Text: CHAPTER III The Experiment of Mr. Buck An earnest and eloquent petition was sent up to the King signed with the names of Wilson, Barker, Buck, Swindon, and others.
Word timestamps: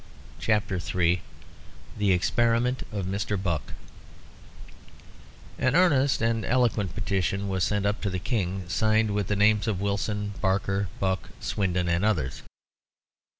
CHAPTER 0.39 0.79
III 0.95 1.21
The 1.95 2.11
Experiment 2.11 2.81
of 2.91 3.05
Mr. 3.05 3.39
Buck 3.39 3.73
An 5.59 5.75
earnest 5.75 6.23
and 6.23 6.43
eloquent 6.43 6.95
petition 6.95 7.47
was 7.47 7.63
sent 7.63 7.85
up 7.85 8.01
to 8.01 8.09
the 8.09 8.17
King 8.17 8.67
signed 8.67 9.11
with 9.11 9.27
the 9.27 9.35
names 9.35 9.67
of 9.67 9.79
Wilson, 9.79 10.33
Barker, 10.41 10.87
Buck, 10.99 11.29
Swindon, 11.39 11.87
and 11.87 12.03
others. 12.03 12.41